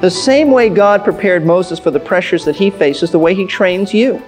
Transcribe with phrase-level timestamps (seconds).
[0.00, 3.44] The same way God prepared Moses for the pressures that he faces, the way he
[3.44, 4.22] trains you.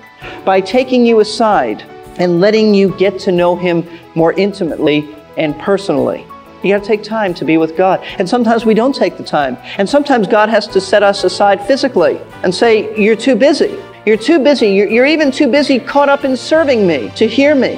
[0.45, 1.83] By taking you aside
[2.19, 3.87] and letting you get to know him
[4.17, 6.27] more intimately and personally.
[6.65, 8.01] You got to take time to be with God.
[8.19, 9.57] And sometimes we don't take the time.
[9.79, 13.79] And sometimes God has to set us aside physically and say, You're too busy.
[14.05, 14.71] You're too busy.
[14.71, 17.77] You're, you're, even too busy caught up in serving me to hear me.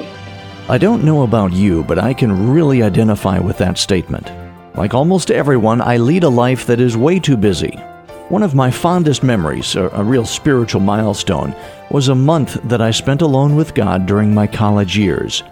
[0.67, 4.31] I don't know about you, but I can really identify with that statement.
[4.75, 7.77] Like almost everyone, I lead a life that is way too busy.
[8.29, 11.55] One of my fondest memories, a, a real spiritual milestone,
[11.91, 15.43] was a month that I spent alone with God during my college years.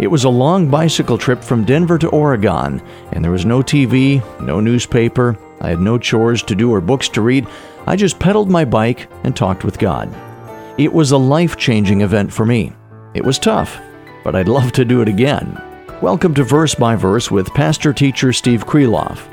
[0.00, 4.20] It was a long bicycle trip from Denver to Oregon, and there was no TV,
[4.40, 7.46] no newspaper, I had no chores to do or books to read.
[7.86, 10.12] I just pedaled my bike and talked with God.
[10.78, 12.72] It was a life changing event for me.
[13.14, 13.80] It was tough,
[14.24, 15.62] but I'd love to do it again.
[16.04, 19.26] Welcome to Verse by Verse with pastor teacher Steve Kreloff.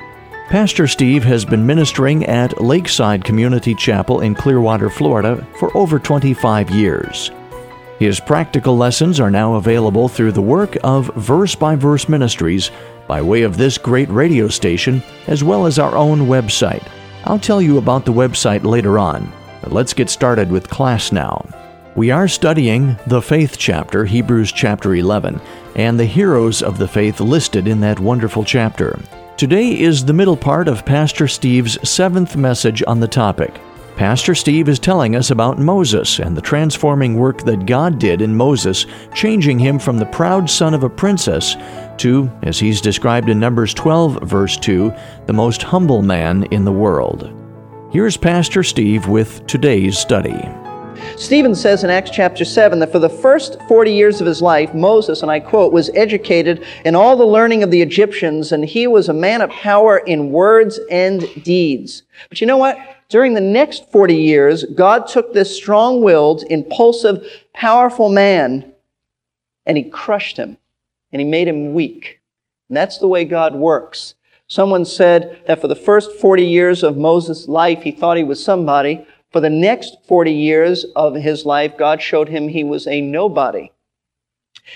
[0.47, 6.69] Pastor Steve has been ministering at Lakeside Community Chapel in Clearwater, Florida for over 25
[6.69, 7.29] years.
[7.99, 12.71] His practical lessons are now available through the work of Verse by Verse Ministries
[13.05, 16.87] by way of this great radio station as well as our own website.
[17.25, 19.29] I'll tell you about the website later on,
[19.61, 21.45] but let's get started with class now.
[21.97, 25.41] We are studying the faith chapter, Hebrews chapter 11,
[25.75, 28.99] and the heroes of the faith listed in that wonderful chapter.
[29.37, 33.59] Today is the middle part of Pastor Steve's seventh message on the topic.
[33.95, 38.35] Pastor Steve is telling us about Moses and the transforming work that God did in
[38.35, 41.55] Moses, changing him from the proud son of a princess
[41.97, 44.93] to, as he's described in Numbers 12, verse 2,
[45.25, 47.31] the most humble man in the world.
[47.91, 50.60] Here's Pastor Steve with today's study.
[51.17, 54.73] Stephen says in Acts chapter 7 that for the first 40 years of his life,
[54.73, 58.87] Moses, and I quote, was educated in all the learning of the Egyptians, and he
[58.87, 62.03] was a man of power in words and deeds.
[62.29, 62.77] But you know what?
[63.09, 68.71] During the next 40 years, God took this strong willed, impulsive, powerful man
[69.65, 70.57] and he crushed him
[71.11, 72.19] and he made him weak.
[72.69, 74.15] And that's the way God works.
[74.47, 78.43] Someone said that for the first 40 years of Moses' life, he thought he was
[78.43, 79.05] somebody.
[79.31, 83.71] For the next 40 years of his life, God showed him he was a nobody.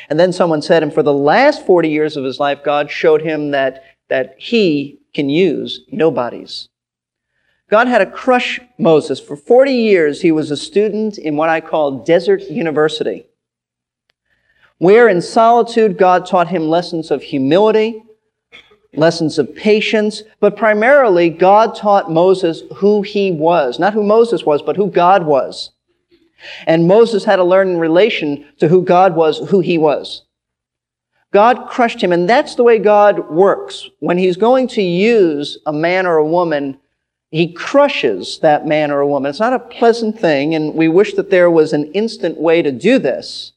[0.09, 3.21] And then someone said, and for the last 40 years of his life, God showed
[3.21, 6.69] him that, that he can use nobodies.
[7.69, 9.19] God had to crush Moses.
[9.19, 13.25] For 40 years, he was a student in what I call Desert University,
[14.77, 18.04] where in solitude, God taught him lessons of humility,
[18.97, 23.79] lessons of patience, but primarily, God taught Moses who he was.
[23.79, 25.71] Not who Moses was, but who God was.
[26.67, 30.23] And Moses had to learn in relation to who God was, who he was.
[31.31, 33.89] God crushed him, and that's the way God works.
[33.99, 36.77] When he's going to use a man or a woman
[37.35, 39.29] he crushes that man or a woman.
[39.29, 42.71] It's not a pleasant thing, and we wish that there was an instant way to
[42.71, 43.51] do this.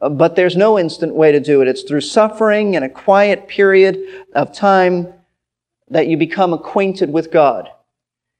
[0.00, 1.68] Uh, but there's no instant way to do it.
[1.68, 3.98] It's through suffering and a quiet period
[4.34, 5.12] of time
[5.88, 7.68] that you become acquainted with God.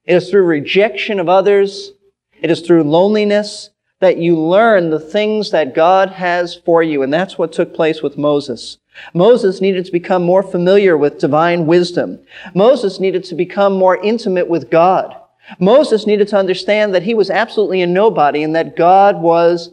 [0.05, 1.93] It is through rejection of others.
[2.41, 3.71] It is through loneliness
[4.01, 7.03] that you learn the things that God has for you.
[7.03, 8.79] And that's what took place with Moses.
[9.13, 12.21] Moses needed to become more familiar with divine wisdom.
[12.55, 15.17] Moses needed to become more intimate with God.
[15.59, 19.71] Moses needed to understand that he was absolutely a nobody and that God was,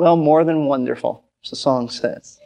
[0.00, 2.40] well, more than wonderful, as the song says.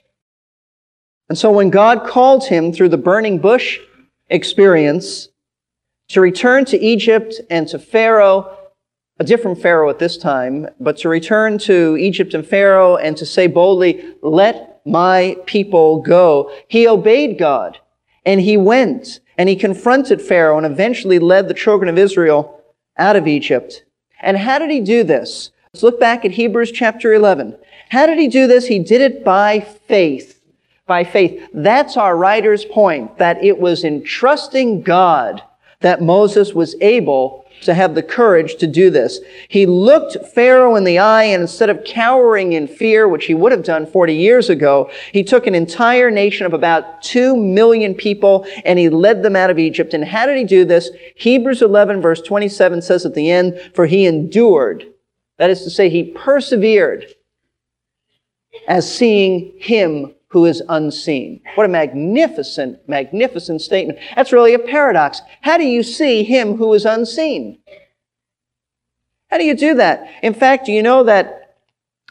[1.28, 3.78] And so when God called him through the burning bush
[4.28, 5.28] experience
[6.08, 8.58] to return to Egypt and to Pharaoh,
[9.20, 13.24] a different Pharaoh at this time, but to return to Egypt and Pharaoh and to
[13.24, 16.50] say boldly, let my people go.
[16.66, 17.78] He obeyed God
[18.26, 22.60] and he went and he confronted Pharaoh and eventually led the children of Israel
[22.98, 23.84] out of Egypt.
[24.20, 25.52] And how did he do this?
[25.74, 27.56] Let's look back at Hebrews chapter 11.
[27.88, 28.68] How did he do this?
[28.68, 30.40] He did it by faith.
[30.86, 31.48] By faith.
[31.52, 35.42] That's our writer's point, that it was in trusting God
[35.80, 39.18] that Moses was able to have the courage to do this.
[39.48, 43.50] He looked Pharaoh in the eye and instead of cowering in fear, which he would
[43.50, 48.46] have done 40 years ago, he took an entire nation of about 2 million people
[48.64, 49.92] and he led them out of Egypt.
[49.92, 50.90] And how did he do this?
[51.16, 54.93] Hebrews 11 verse 27 says at the end, for he endured.
[55.38, 57.06] That is to say, he persevered
[58.68, 61.40] as seeing him who is unseen.
[61.54, 63.98] What a magnificent, magnificent statement.
[64.16, 65.20] That's really a paradox.
[65.42, 67.58] How do you see him who is unseen?
[69.30, 70.08] How do you do that?
[70.22, 71.44] In fact, do you know that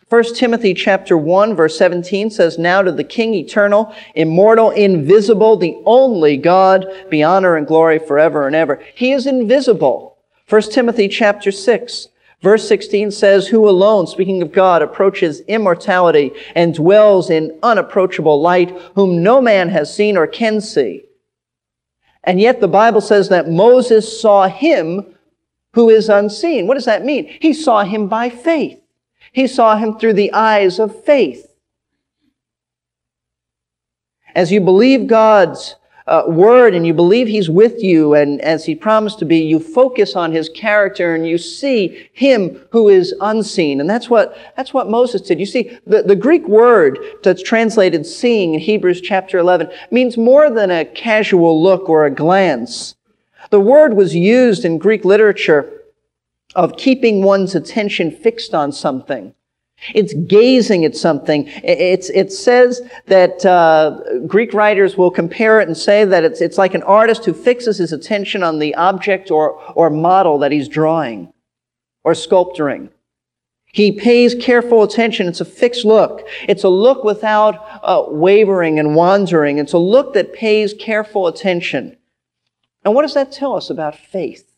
[0.09, 5.75] 1 Timothy chapter 1 verse 17 says, Now to the King eternal, immortal, invisible, the
[5.85, 8.83] only God, be honor and glory forever and ever.
[8.93, 10.17] He is invisible.
[10.49, 12.09] 1 Timothy chapter 6
[12.43, 18.69] verse 16 says, Who alone, speaking of God, approaches immortality and dwells in unapproachable light,
[18.93, 21.05] whom no man has seen or can see.
[22.23, 25.15] And yet the Bible says that Moses saw him
[25.73, 26.67] who is unseen.
[26.67, 27.25] What does that mean?
[27.41, 28.79] He saw him by faith.
[29.31, 31.47] He saw him through the eyes of faith.
[34.35, 35.75] As you believe God's
[36.07, 39.59] uh, word and you believe he's with you and as he promised to be, you
[39.59, 43.79] focus on his character and you see him who is unseen.
[43.79, 45.39] And that's what, that's what Moses did.
[45.39, 50.49] You see, the, the Greek word that's translated seeing in Hebrews chapter 11 means more
[50.49, 52.95] than a casual look or a glance.
[53.49, 55.81] The word was used in Greek literature
[56.55, 59.33] of keeping one's attention fixed on something.
[59.93, 61.47] It's gazing at something.
[61.63, 66.57] It's, it says that uh, Greek writers will compare it and say that it's, it's
[66.57, 70.67] like an artist who fixes his attention on the object or, or model that he's
[70.67, 71.33] drawing
[72.03, 72.89] or sculpturing.
[73.73, 75.27] He pays careful attention.
[75.27, 76.27] It's a fixed look.
[76.47, 79.57] It's a look without uh, wavering and wandering.
[79.57, 81.97] It's a look that pays careful attention.
[82.85, 84.53] And what does that tell us about faith?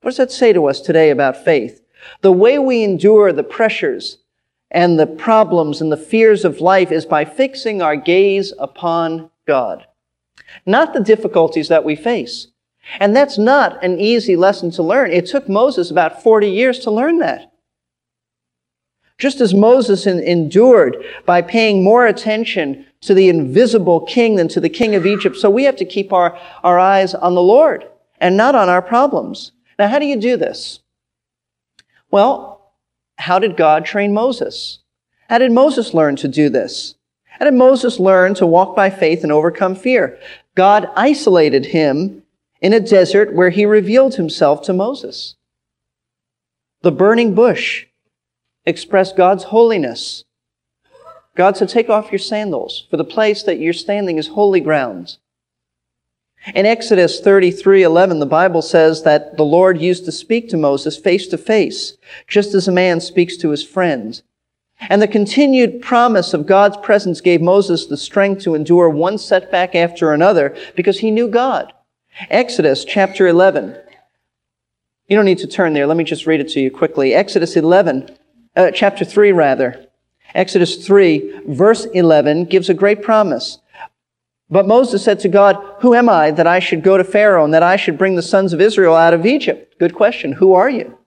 [0.00, 1.82] What does that say to us today about faith?
[2.22, 4.18] The way we endure the pressures
[4.70, 9.86] and the problems and the fears of life is by fixing our gaze upon God,
[10.66, 12.48] not the difficulties that we face.
[13.00, 15.10] And that's not an easy lesson to learn.
[15.10, 17.52] It took Moses about 40 years to learn that.
[19.18, 24.68] Just as Moses endured by paying more attention to the invisible king than to the
[24.68, 27.88] king of Egypt, so we have to keep our, our eyes on the Lord
[28.20, 29.52] and not on our problems.
[29.78, 30.80] Now, how do you do this?
[32.10, 32.57] Well,
[33.18, 34.78] how did God train Moses?
[35.28, 36.94] How did Moses learn to do this?
[37.24, 40.18] How did Moses learn to walk by faith and overcome fear?
[40.54, 42.22] God isolated him
[42.60, 45.36] in a desert where he revealed himself to Moses.
[46.82, 47.86] The burning bush
[48.64, 50.24] expressed God's holiness.
[51.36, 55.18] God said, Take off your sandals, for the place that you're standing is holy ground.
[56.54, 60.96] In Exodus 33 11, the Bible says that the Lord used to speak to Moses
[60.96, 61.96] face to face,
[62.26, 64.20] just as a man speaks to his friend.
[64.80, 69.74] And the continued promise of God's presence gave Moses the strength to endure one setback
[69.74, 71.72] after another because he knew God.
[72.30, 73.76] Exodus chapter 11.
[75.08, 75.86] You don't need to turn there.
[75.86, 77.14] Let me just read it to you quickly.
[77.14, 78.16] Exodus 11,
[78.56, 79.86] uh, chapter 3 rather.
[80.34, 83.58] Exodus 3, verse 11 gives a great promise.
[84.50, 87.52] But Moses said to God, Who am I that I should go to Pharaoh and
[87.52, 89.78] that I should bring the sons of Israel out of Egypt?
[89.78, 90.32] Good question.
[90.32, 90.98] Who are you?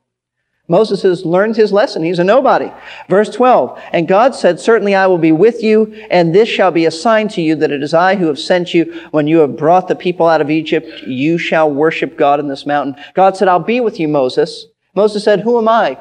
[0.68, 2.04] Moses has learned his lesson.
[2.04, 2.72] He's a nobody.
[3.10, 3.82] Verse 12.
[3.92, 7.28] And God said, Certainly I will be with you, and this shall be a sign
[7.30, 8.86] to you that it is I who have sent you.
[9.12, 12.66] When you have brought the people out of Egypt, you shall worship God in this
[12.66, 12.96] mountain.
[13.16, 14.68] God said, I'll be with you, Moses.
[14.96, 15.98] Moses said, Who am I?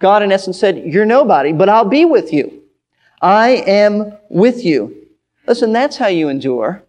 [0.00, 2.62] God, in essence, said, You're nobody, but I'll be with you.
[3.20, 5.08] I am with you.
[5.46, 6.83] Listen, that's how you endure.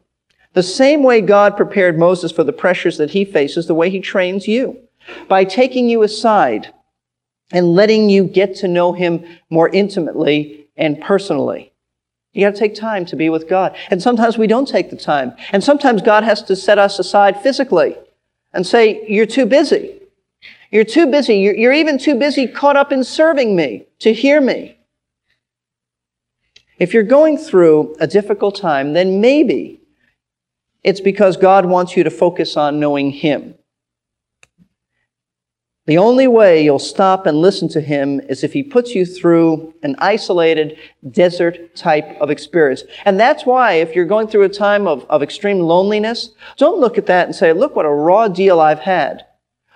[0.55, 3.99] The same way God prepared Moses for the pressures that he faces, the way he
[3.99, 4.79] trains you.
[5.27, 6.73] By taking you aside
[7.51, 11.73] and letting you get to know him more intimately and personally.
[12.31, 13.75] You got to take time to be with God.
[13.89, 15.33] And sometimes we don't take the time.
[15.51, 17.97] And sometimes God has to set us aside physically
[18.53, 20.01] and say, You're too busy.
[20.71, 21.35] You're too busy.
[21.35, 24.77] You're, you're even too busy caught up in serving me to hear me.
[26.79, 29.81] If you're going through a difficult time, then maybe
[30.85, 33.55] it's because God wants you to focus on knowing Him.
[35.87, 39.73] The only way you'll stop and listen to Him is if He puts you through
[39.81, 40.77] an isolated
[41.09, 42.83] desert type of experience.
[43.05, 46.99] And that's why if you're going through a time of, of extreme loneliness, don't look
[46.99, 49.25] at that and say, look what a raw deal I've had.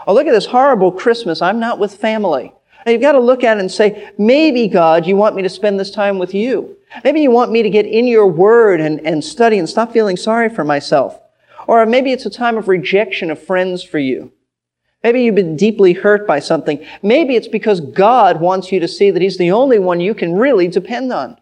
[0.06, 1.42] Or look at this horrible Christmas.
[1.42, 2.54] I'm not with family.
[2.86, 5.80] You've got to look at it and say, maybe God, you want me to spend
[5.80, 6.78] this time with you.
[7.04, 10.18] Maybe you want me to get in your word and, and study and stop feeling
[10.18, 11.20] sorry for myself.
[11.68, 14.32] Or maybe it's a time of rejection of friends for you.
[15.04, 16.86] Maybe you've been deeply hurt by something.
[17.02, 20.36] Maybe it's because God wants you to see that He's the only one you can
[20.36, 21.38] really depend on.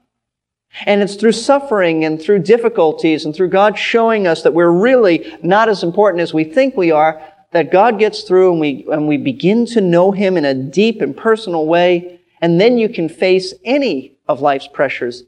[0.85, 5.33] And it's through suffering and through difficulties and through God showing us that we're really
[5.41, 9.07] not as important as we think we are that God gets through and we, and
[9.07, 12.19] we begin to know Him in a deep and personal way.
[12.41, 15.23] And then you can face any of life's pressures.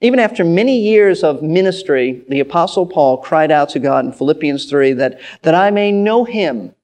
[0.00, 4.66] Even after many years of ministry, the apostle Paul cried out to God in Philippians
[4.70, 6.74] 3 that, that I may know Him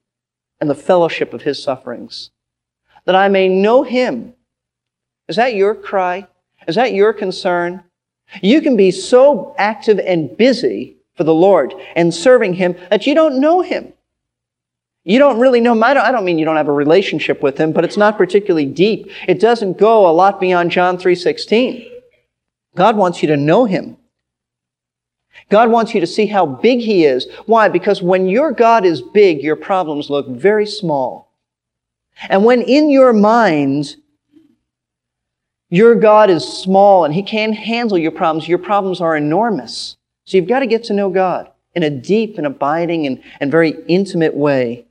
[0.59, 2.31] and the fellowship of His sufferings.
[3.05, 4.33] That I may know Him.
[5.29, 6.27] Is that your cry?
[6.67, 7.83] Is that your concern?
[8.41, 13.15] You can be so active and busy for the Lord and serving Him that you
[13.15, 13.93] don't know Him.
[15.07, 15.83] You don't really know him.
[15.83, 18.17] I don't, I don't mean you don't have a relationship with him, but it's not
[18.17, 19.11] particularly deep.
[19.27, 21.94] It doesn't go a lot beyond John 3.16.
[22.75, 23.97] God wants you to know him.
[25.49, 27.27] God wants you to see how big he is.
[27.45, 27.67] Why?
[27.69, 31.31] Because when your God is big, your problems look very small.
[32.29, 33.95] And when in your mind,
[35.69, 39.97] your God is small and he can't handle your problems, your problems are enormous.
[40.23, 43.51] So you've got to get to know God in a deep and abiding and, and
[43.51, 44.85] very intimate way.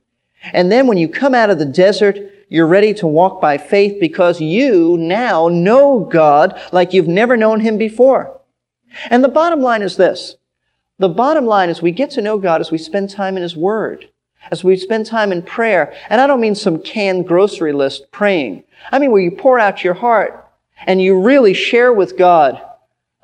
[0.53, 2.17] And then when you come out of the desert,
[2.49, 7.59] you're ready to walk by faith because you now know God like you've never known
[7.59, 8.39] Him before.
[9.09, 10.35] And the bottom line is this.
[10.99, 13.55] The bottom line is we get to know God as we spend time in His
[13.55, 14.09] Word,
[14.51, 15.93] as we spend time in prayer.
[16.09, 18.63] And I don't mean some canned grocery list praying.
[18.91, 20.47] I mean where you pour out your heart
[20.85, 22.61] and you really share with God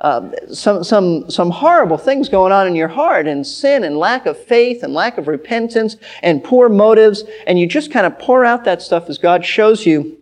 [0.02, 4.26] um, some, some, some horrible things going on in your heart and sin and lack
[4.26, 7.24] of faith and lack of repentance and poor motives.
[7.48, 10.21] And you just kind of pour out that stuff as God shows you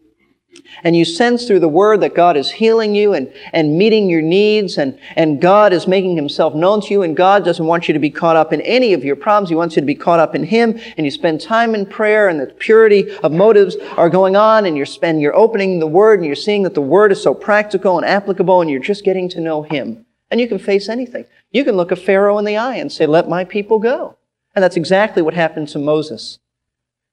[0.84, 4.22] and you sense through the word that God is healing you and, and meeting your
[4.22, 7.94] needs and, and God is making himself known to you and God doesn't want you
[7.94, 9.50] to be caught up in any of your problems.
[9.50, 12.28] He wants you to be caught up in him and you spend time in prayer
[12.30, 16.20] and the purity of motives are going on and you're spend, you're opening the word
[16.20, 19.30] and you're seeing that the word is so practical and applicable and you're just getting
[19.30, 20.06] to know him.
[20.32, 21.26] And you can face anything.
[21.52, 24.18] You can look a Pharaoh in the eye and say, let my people go.
[24.56, 26.40] And that's exactly what happened to Moses.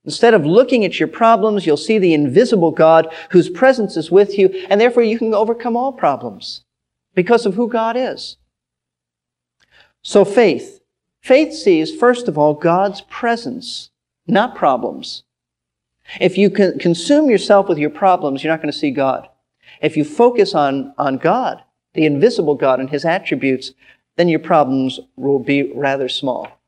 [0.06, 4.38] Instead of looking at your problems, you'll see the invisible God whose presence is with
[4.38, 6.64] you, and therefore you can overcome all problems
[7.14, 8.36] because of who God is.
[10.02, 10.80] So faith.
[11.20, 13.90] Faith sees, first of all, God's presence,
[14.28, 15.24] not problems.
[16.20, 19.28] If you consume yourself with your problems, you're not going to see God.
[19.82, 23.72] If you focus on, on God, the invisible God and His attributes,
[24.14, 26.60] then your problems will be rather small.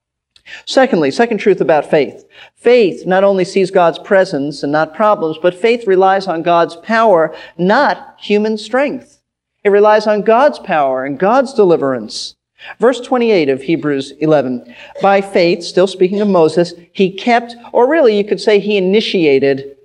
[0.66, 2.24] Secondly, second truth about faith.
[2.54, 7.34] Faith not only sees God's presence and not problems, but faith relies on God's power,
[7.56, 9.20] not human strength.
[9.64, 12.36] It relies on God's power and God's deliverance.
[12.78, 14.74] Verse 28 of Hebrews 11.
[15.00, 19.76] By faith, still speaking of Moses, he kept, or really you could say he initiated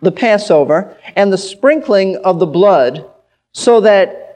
[0.00, 3.08] the Passover and the sprinkling of the blood
[3.52, 4.27] so that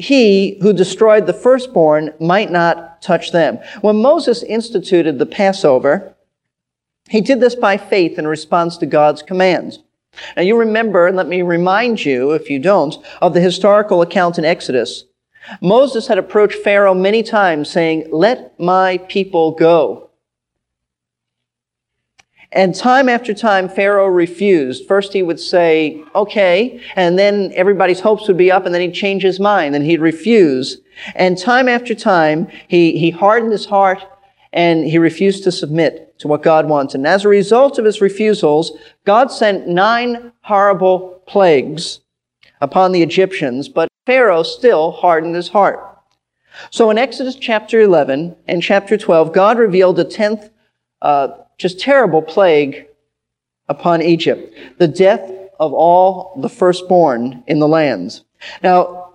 [0.00, 3.58] he who destroyed the firstborn might not touch them.
[3.82, 6.16] When Moses instituted the Passover,
[7.08, 9.80] he did this by faith in response to God's commands.
[10.36, 14.38] Now you remember, and let me remind you, if you don't, of the historical account
[14.38, 15.04] in Exodus.
[15.60, 20.09] Moses had approached Pharaoh many times saying, let my people go.
[22.52, 24.86] And time after time, Pharaoh refused.
[24.86, 28.94] First, he would say, okay, and then everybody's hopes would be up, and then he'd
[28.94, 30.78] change his mind, and he'd refuse.
[31.14, 34.02] And time after time, he, he hardened his heart,
[34.52, 36.96] and he refused to submit to what God wanted.
[36.96, 38.72] And as a result of his refusals,
[39.06, 42.00] God sent nine horrible plagues
[42.60, 45.86] upon the Egyptians, but Pharaoh still hardened his heart.
[46.70, 50.50] So in Exodus chapter 11 and chapter 12, God revealed a tenth
[51.02, 51.28] uh,
[51.58, 52.86] just terrible plague
[53.68, 58.24] upon Egypt, the death of all the firstborn in the lands.
[58.62, 59.12] Now,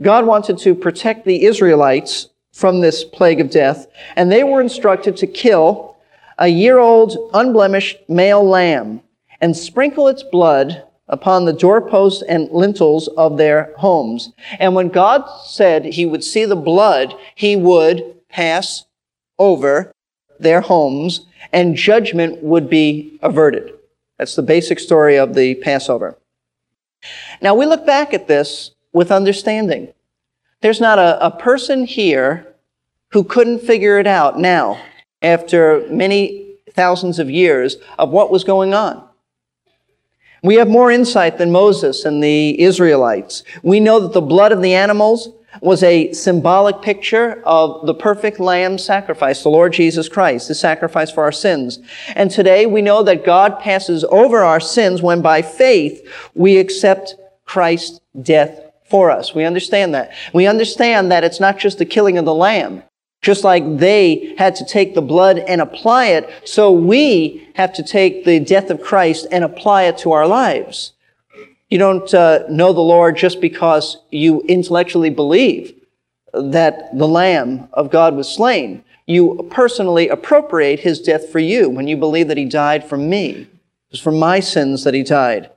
[0.00, 3.86] God wanted to protect the Israelites from this plague of death,
[4.16, 5.96] and they were instructed to kill
[6.38, 9.00] a year old, unblemished male lamb
[9.40, 14.32] and sprinkle its blood upon the doorposts and lintels of their homes.
[14.58, 18.86] And when God said he would see the blood, he would pass
[19.38, 19.91] over
[20.42, 23.72] their homes and judgment would be averted.
[24.18, 26.16] That's the basic story of the Passover.
[27.40, 29.92] Now we look back at this with understanding.
[30.60, 32.46] There's not a, a person here
[33.08, 34.80] who couldn't figure it out now
[35.20, 39.06] after many thousands of years of what was going on.
[40.42, 43.44] We have more insight than Moses and the Israelites.
[43.62, 45.28] We know that the blood of the animals
[45.60, 51.10] was a symbolic picture of the perfect lamb sacrifice, the Lord Jesus Christ, the sacrifice
[51.10, 51.78] for our sins.
[52.14, 57.16] And today we know that God passes over our sins when by faith we accept
[57.44, 59.34] Christ's death for us.
[59.34, 60.12] We understand that.
[60.32, 62.82] We understand that it's not just the killing of the lamb.
[63.20, 67.82] Just like they had to take the blood and apply it, so we have to
[67.84, 70.91] take the death of Christ and apply it to our lives.
[71.72, 75.72] You don't uh, know the Lord just because you intellectually believe
[76.34, 78.84] that the Lamb of God was slain.
[79.06, 83.30] You personally appropriate his death for you when you believe that he died for me.
[83.30, 83.48] It
[83.90, 85.50] was for my sins that he died.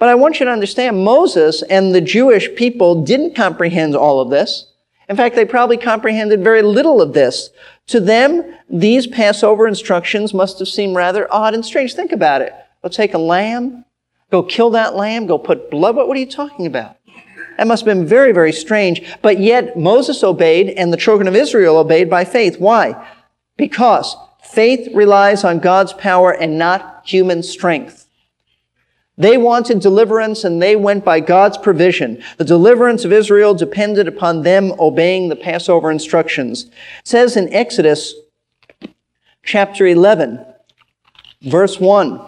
[0.00, 4.30] But I want you to understand Moses and the Jewish people didn't comprehend all of
[4.30, 4.72] this.
[5.08, 7.50] In fact, they probably comprehended very little of this.
[7.86, 11.94] To them, these Passover instructions must have seemed rather odd and strange.
[11.94, 12.52] Think about it.
[12.82, 13.84] Go take a lamb,
[14.30, 15.96] go kill that lamb, go put blood.
[15.96, 16.96] What, what are you talking about?
[17.56, 19.02] That must have been very, very strange.
[19.22, 22.58] But yet Moses obeyed and the children of Israel obeyed by faith.
[22.58, 23.08] Why?
[23.56, 28.06] Because faith relies on God's power and not human strength.
[29.18, 32.22] They wanted deliverance and they went by God's provision.
[32.36, 36.64] The deliverance of Israel depended upon them obeying the Passover instructions.
[36.64, 36.72] It
[37.04, 38.14] says in Exodus
[39.42, 40.44] chapter 11,
[41.42, 42.20] verse 1,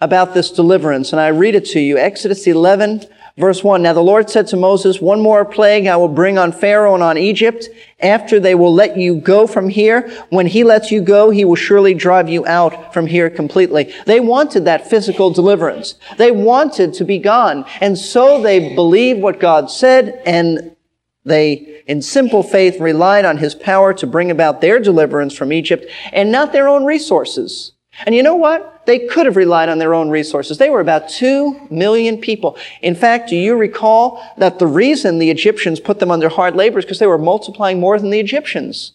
[0.00, 1.98] about this deliverance, and I read it to you.
[1.98, 6.08] Exodus 11, Verse 1 Now the Lord said to Moses, One more plague I will
[6.08, 7.68] bring on Pharaoh and on Egypt.
[7.98, 10.08] After they will let you go from here.
[10.30, 13.92] When he lets you go, he will surely drive you out from here completely.
[14.06, 15.96] They wanted that physical deliverance.
[16.16, 17.64] They wanted to be gone.
[17.80, 20.76] And so they believed what God said and
[21.24, 25.86] they, in simple faith, relied on his power to bring about their deliverance from Egypt
[26.12, 27.72] and not their own resources.
[28.06, 28.86] And you know what?
[28.86, 30.58] They could have relied on their own resources.
[30.58, 32.56] They were about two million people.
[32.82, 36.78] In fact, do you recall that the reason the Egyptians put them under hard labor
[36.78, 38.92] is because they were multiplying more than the Egyptians?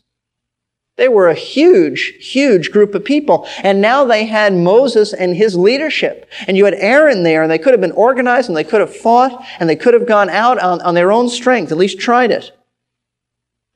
[0.97, 3.47] They were a huge, huge group of people.
[3.63, 6.29] And now they had Moses and his leadership.
[6.45, 8.93] And you had Aaron there, and they could have been organized, and they could have
[8.93, 12.31] fought, and they could have gone out on, on their own strength, at least tried
[12.31, 12.51] it.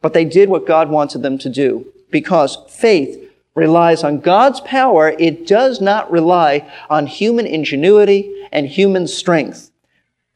[0.02, 3.23] But they did what God wanted them to do because faith
[3.56, 9.72] relies on God's power, it does not rely on human ingenuity and human strength.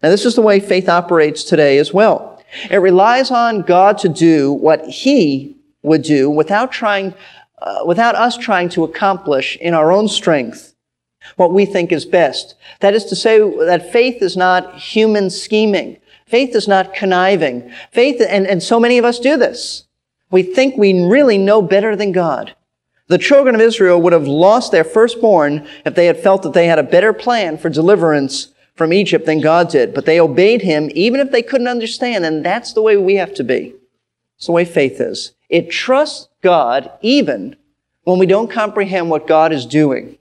[0.04, 2.44] Now, this is the way faith operates today as well.
[2.70, 7.14] It relies on God to do what He would do without trying,
[7.60, 10.76] uh, without us trying to accomplish in our own strength
[11.36, 12.56] what we think is best.
[12.80, 15.98] That is to say that faith is not human scheming.
[16.26, 17.72] Faith is not conniving.
[17.92, 19.86] Faith, and, and so many of us do this.
[20.30, 22.56] We think we really know better than God.
[23.08, 26.68] The children of Israel would have lost their firstborn if they had felt that they
[26.68, 29.94] had a better plan for deliverance from Egypt than God did.
[29.94, 33.34] But they obeyed him even if they couldn't understand, and that's the way we have
[33.36, 33.74] to be.
[34.38, 35.34] It's the way faith is.
[35.50, 37.56] It trusts God even
[38.04, 40.18] when we don't comprehend what God is doing.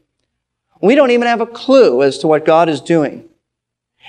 [0.80, 3.28] We don't even have a clue as to what God is doing.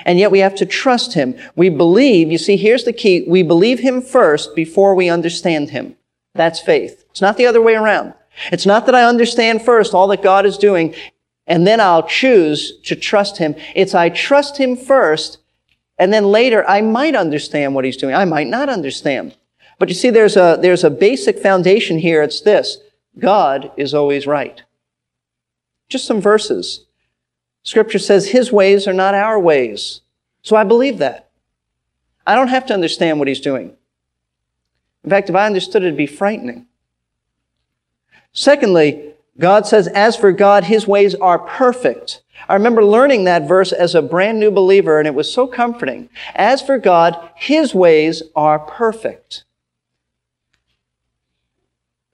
[0.06, 1.36] And yet we have to trust Him.
[1.56, 3.26] We believe, you see, here's the key.
[3.28, 5.96] We believe Him first before we understand Him.
[6.36, 7.06] That's faith.
[7.10, 8.14] It's not the other way around.
[8.52, 10.96] It's not that I understand first all that God is doing
[11.48, 13.56] and then I'll choose to trust Him.
[13.76, 15.40] It's I trust Him first
[15.98, 18.14] and then later I might understand what He's doing.
[18.14, 19.36] I might not understand.
[19.80, 22.22] But you see, there's a, there's a basic foundation here.
[22.22, 22.78] It's this.
[23.20, 24.62] God is always right.
[25.90, 26.86] Just some verses.
[27.64, 30.02] Scripture says His ways are not our ways.
[30.42, 31.30] So I believe that.
[32.26, 33.76] I don't have to understand what He's doing.
[35.04, 36.67] In fact, if I understood it, it'd be frightening.
[38.34, 42.22] Secondly, God says, as for God, his ways are perfect.
[42.50, 46.10] I remember learning that verse as a brand new believer, and it was so comforting.
[46.36, 49.44] As for God, his ways are perfect.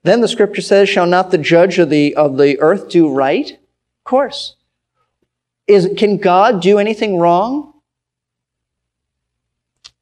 [0.02, 3.50] Then the scripture says, Shall not the judge of the, of the earth do right?
[3.50, 4.56] Of course.
[5.66, 7.73] Is, can God do anything wrong?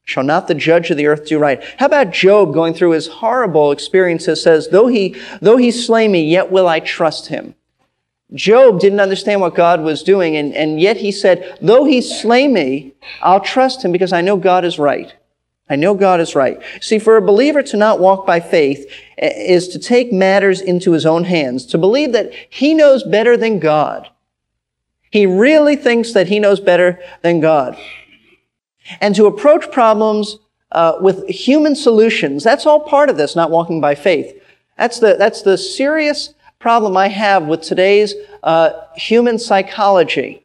[0.04, 1.62] Shall not the judge of the earth do right?
[1.78, 6.24] How about Job going through his horrible experiences says, though he, though he slay me,
[6.24, 7.54] yet will I trust him.
[8.34, 12.48] Job didn't understand what God was doing, and, and yet he said, though he slay
[12.48, 15.14] me, I'll trust him because I know God is right.
[15.68, 16.58] I know God is right.
[16.80, 20.92] See, for a believer to not walk by faith eh, is to take matters into
[20.92, 24.08] his own hands, to believe that he knows better than God.
[25.10, 27.78] He really thinks that he knows better than God
[29.00, 30.38] and to approach problems
[30.72, 32.42] uh, with human solutions.
[32.44, 34.42] That's all part of this, not walking by faith.
[34.78, 40.42] That's the, that's the serious problem I have with today's uh, human psychology.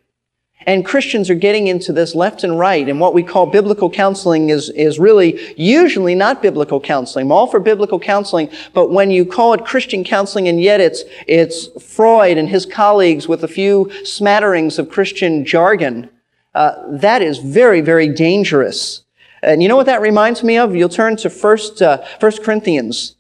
[0.66, 2.90] And Christians are getting into this left and right.
[2.90, 7.28] And what we call biblical counseling is, is really usually not biblical counseling.
[7.28, 11.04] I'm all for biblical counseling, but when you call it Christian counseling and yet it's,
[11.26, 16.10] it's Freud and his colleagues with a few smatterings of Christian jargon,
[16.58, 19.04] uh, that is very, very dangerous.
[19.44, 20.76] And you know what that reminds me of?
[20.76, 23.16] You'll turn to First, uh, First Corinthians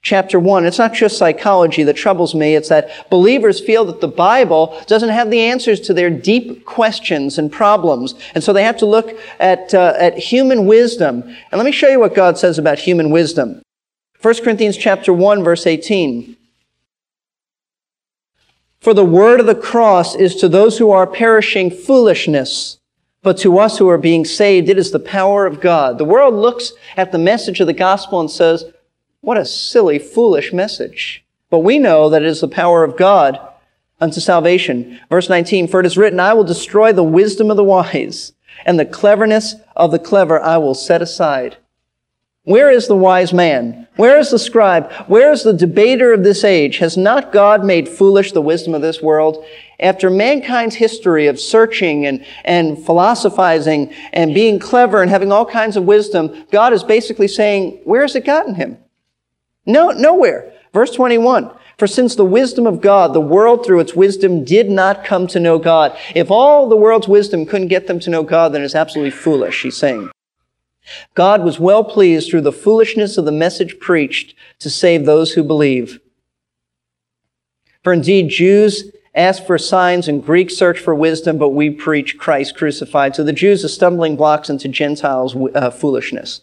[0.00, 0.64] chapter 1.
[0.64, 2.54] It's not just psychology that troubles me.
[2.54, 7.36] It's that believers feel that the Bible doesn't have the answers to their deep questions
[7.36, 8.14] and problems.
[8.34, 11.22] And so they have to look at, uh, at human wisdom.
[11.24, 13.60] And let me show you what God says about human wisdom.
[14.22, 16.37] 1 Corinthians chapter 1 verse 18.
[18.80, 22.78] For the word of the cross is to those who are perishing foolishness,
[23.22, 25.98] but to us who are being saved, it is the power of God.
[25.98, 28.64] The world looks at the message of the gospel and says,
[29.20, 31.24] what a silly, foolish message.
[31.50, 33.38] But we know that it is the power of God
[34.00, 35.00] unto salvation.
[35.10, 38.32] Verse 19, for it is written, I will destroy the wisdom of the wise,
[38.64, 41.56] and the cleverness of the clever I will set aside.
[42.48, 43.86] Where is the wise man?
[43.96, 44.90] Where is the scribe?
[45.06, 46.78] Where is the debater of this age?
[46.78, 49.44] Has not God made foolish the wisdom of this world?
[49.78, 55.76] After mankind's history of searching and, and philosophizing and being clever and having all kinds
[55.76, 58.78] of wisdom, God is basically saying, where has it gotten him?
[59.66, 60.50] No, nowhere.
[60.72, 61.50] Verse 21.
[61.76, 65.38] For since the wisdom of God, the world through its wisdom did not come to
[65.38, 65.94] know God.
[66.14, 69.60] If all the world's wisdom couldn't get them to know God, then it's absolutely foolish,
[69.60, 70.08] he's saying.
[71.14, 75.42] God was well pleased through the foolishness of the message preached to save those who
[75.42, 76.00] believe.
[77.82, 82.56] For indeed, Jews ask for signs and Greeks search for wisdom, but we preach Christ
[82.56, 83.16] crucified.
[83.16, 86.40] So the Jews are stumbling blocks into Gentiles' uh, foolishness.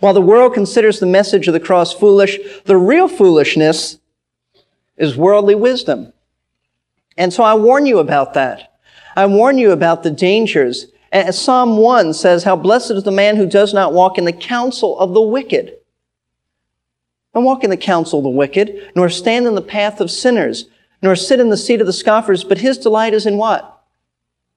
[0.00, 3.98] While the world considers the message of the cross foolish, the real foolishness
[4.96, 6.12] is worldly wisdom.
[7.16, 8.78] And so I warn you about that.
[9.16, 13.36] I warn you about the dangers and Psalm 1 says, How blessed is the man
[13.36, 15.76] who does not walk in the counsel of the wicked.
[17.34, 20.66] Don't walk in the counsel of the wicked, nor stand in the path of sinners,
[21.02, 23.84] nor sit in the seat of the scoffers, but his delight is in what?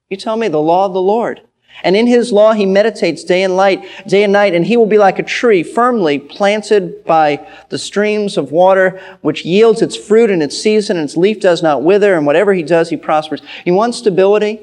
[0.10, 1.42] You tell me, the law of the Lord.
[1.84, 4.86] And in his law he meditates day and light, day and night, and he will
[4.86, 10.30] be like a tree firmly planted by the streams of water, which yields its fruit
[10.30, 13.42] in its season, and its leaf does not wither, and whatever he does, he prospers.
[13.66, 14.60] You want stability?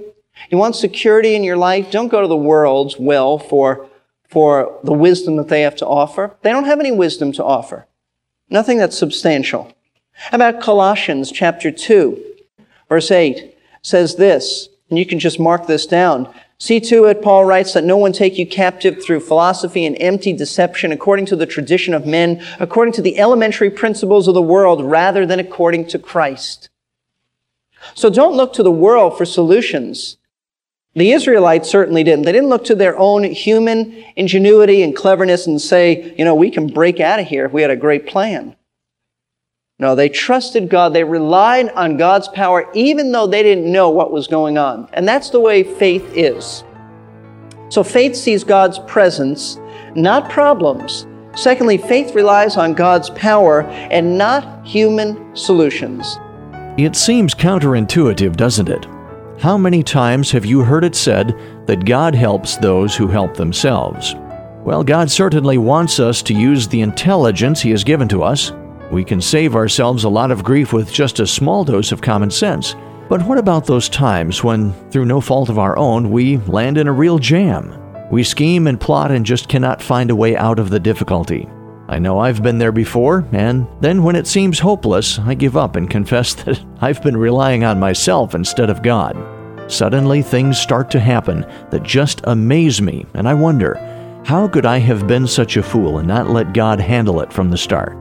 [0.48, 1.90] You want security in your life?
[1.90, 3.88] Don't go to the world's well for,
[4.29, 6.37] for the wisdom that they have to offer.
[6.42, 7.87] They don't have any wisdom to offer.
[8.48, 9.72] Nothing that's substantial.
[10.12, 12.22] How about Colossians chapter 2,
[12.88, 16.33] verse 8 says this, and you can just mark this down.
[16.59, 20.35] See to it, Paul writes, that no one take you captive through philosophy and empty
[20.35, 24.85] deception according to the tradition of men, according to the elementary principles of the world,
[24.85, 26.68] rather than according to Christ.
[27.94, 30.18] So don't look to the world for solutions.
[30.94, 32.24] The Israelites certainly didn't.
[32.24, 36.50] They didn't look to their own human ingenuity and cleverness and say, you know, we
[36.50, 38.57] can break out of here if we had a great plan.
[39.79, 40.92] No, they trusted God.
[40.92, 44.88] They relied on God's power even though they didn't know what was going on.
[44.92, 46.64] And that's the way faith is.
[47.68, 49.59] So faith sees God's presence,
[49.94, 51.07] not problems.
[51.37, 56.18] Secondly, faith relies on God's power and not human solutions.
[56.76, 58.87] It seems counterintuitive, doesn't it?
[59.40, 64.14] How many times have you heard it said that God helps those who help themselves?
[64.66, 68.53] Well, God certainly wants us to use the intelligence He has given to us.
[68.92, 72.31] We can save ourselves a lot of grief with just a small dose of common
[72.31, 72.76] sense.
[73.09, 76.87] But what about those times when, through no fault of our own, we land in
[76.87, 77.74] a real jam?
[78.11, 81.48] We scheme and plot and just cannot find a way out of the difficulty.
[81.90, 85.74] I know I've been there before, and then when it seems hopeless, I give up
[85.74, 89.16] and confess that I've been relying on myself instead of God.
[89.68, 93.74] Suddenly, things start to happen that just amaze me, and I wonder,
[94.24, 97.50] how could I have been such a fool and not let God handle it from
[97.50, 97.96] the start?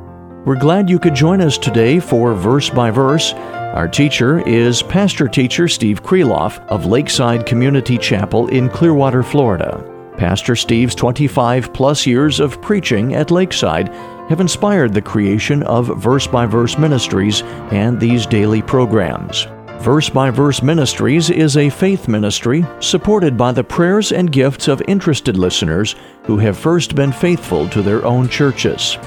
[0.46, 3.34] We're glad you could join us today for Verse by Verse.
[3.34, 9.84] Our teacher is Pastor Teacher Steve Kreloff of Lakeside Community Chapel in Clearwater, Florida.
[10.20, 13.88] Pastor Steve's 25 plus years of preaching at Lakeside
[14.28, 19.48] have inspired the creation of Verse by Verse Ministries and these daily programs.
[19.80, 24.82] Verse by Verse Ministries is a faith ministry supported by the prayers and gifts of
[24.90, 28.98] interested listeners who have first been faithful to their own churches.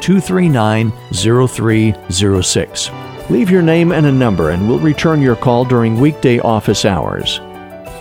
[0.00, 2.90] 239 0306.
[3.28, 7.38] Leave your name and a number, and we'll return your call during weekday office hours.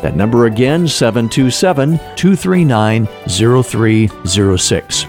[0.02, 5.06] That number again, 727 239 0306.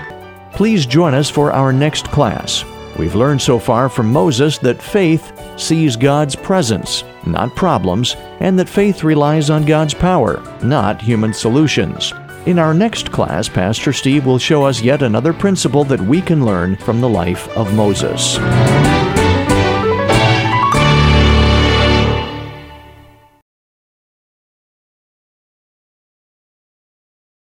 [0.53, 2.65] Please join us for our next class.
[2.99, 8.71] We've learned so far from Moses that faith sees God's presence, not problems, and that
[8.71, 12.15] faith relies on God's power, not human solutions.
[12.47, 16.45] In our next class, Pastor Steve will show us yet another principle that we can
[16.45, 18.39] learn from the life of Moses.